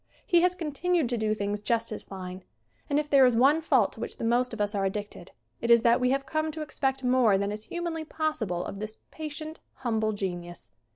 He 0.25 0.41
has 0.41 0.55
continued 0.55 1.09
to 1.09 1.17
do 1.19 1.35
things 1.35 1.61
just 1.61 1.91
as 1.91 2.01
fine. 2.01 2.43
And 2.89 2.97
if 2.97 3.07
there 3.07 3.23
is 3.23 3.35
one 3.35 3.61
fault 3.61 3.91
to 3.93 3.99
which 3.99 4.17
the 4.17 4.23
most 4.23 4.51
of 4.51 4.59
us 4.59 4.73
are 4.73 4.83
addicted 4.83 5.29
it 5.61 5.69
is 5.69 5.81
that 5.81 5.99
we 5.99 6.09
have 6.09 6.25
come 6.25 6.51
to 6.53 6.61
ex 6.63 6.79
pect 6.79 7.03
more 7.03 7.37
than 7.37 7.51
is 7.51 7.65
humanly 7.65 8.03
possible 8.03 8.65
of 8.65 8.79
this 8.79 8.97
patient, 9.11 9.59
humble 9.75 10.13
genius. 10.13 10.71